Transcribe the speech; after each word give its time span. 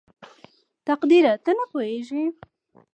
تقديره 0.87 1.33
ته 1.43 1.51
پوهېږې?? 1.71 2.23